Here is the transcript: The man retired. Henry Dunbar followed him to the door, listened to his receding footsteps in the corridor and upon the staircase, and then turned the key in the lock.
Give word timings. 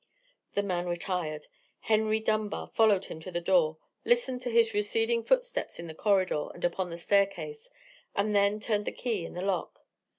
The 0.53 0.63
man 0.63 0.87
retired. 0.87 1.45
Henry 1.81 2.19
Dunbar 2.19 2.65
followed 2.67 3.05
him 3.05 3.19
to 3.19 3.29
the 3.29 3.39
door, 3.39 3.77
listened 4.03 4.41
to 4.41 4.49
his 4.49 4.73
receding 4.73 5.23
footsteps 5.23 5.77
in 5.77 5.85
the 5.85 5.93
corridor 5.93 6.47
and 6.55 6.65
upon 6.65 6.89
the 6.89 6.97
staircase, 6.97 7.69
and 8.15 8.33
then 8.35 8.59
turned 8.59 8.85
the 8.85 8.91
key 8.91 9.25
in 9.27 9.35
the 9.35 9.43
lock. 9.43 9.83